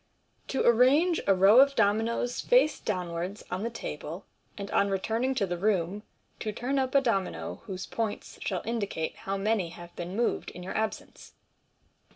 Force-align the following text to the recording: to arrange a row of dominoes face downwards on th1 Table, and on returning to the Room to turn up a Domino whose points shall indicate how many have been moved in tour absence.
to 0.47 0.65
arrange 0.65 1.21
a 1.27 1.35
row 1.35 1.59
of 1.59 1.75
dominoes 1.75 2.41
face 2.41 2.79
downwards 2.79 3.43
on 3.51 3.61
th1 3.63 3.71
Table, 3.75 4.25
and 4.57 4.71
on 4.71 4.89
returning 4.89 5.35
to 5.35 5.45
the 5.45 5.59
Room 5.59 6.01
to 6.39 6.51
turn 6.51 6.79
up 6.79 6.95
a 6.95 7.01
Domino 7.01 7.61
whose 7.65 7.85
points 7.85 8.39
shall 8.41 8.63
indicate 8.65 9.15
how 9.15 9.37
many 9.37 9.69
have 9.69 9.95
been 9.95 10.15
moved 10.15 10.49
in 10.49 10.63
tour 10.63 10.75
absence. 10.75 11.33